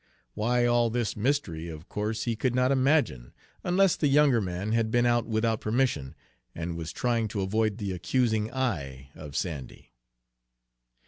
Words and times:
Why 0.33 0.65
all 0.65 0.89
this 0.89 1.15
mystery, 1.15 1.67
of 1.69 1.87
course 1.87 2.23
he 2.23 2.35
could 2.35 2.55
not 2.55 2.71
imagine, 2.71 3.33
unless 3.63 3.95
the 3.95 4.07
younger 4.07 4.41
man 4.41 4.71
had 4.71 4.89
been 4.89 5.05
out 5.05 5.27
without 5.27 5.61
permission 5.61 6.15
and 6.55 6.75
was 6.75 6.91
trying 6.91 7.27
to 7.27 7.41
avoid 7.41 7.77
the 7.77 7.91
accusing 7.91 8.51
eye 8.51 9.11
of 9.13 9.35
Sandy. 9.35 9.91